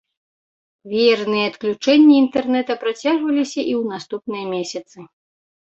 Веерныя 0.93 1.43
адключэнні 1.51 2.13
інтэрнета 2.23 2.73
працягваліся 2.85 3.57
і 3.71 3.73
ў 3.79 3.87
наступныя 3.95 4.45
месяцы. 4.57 4.97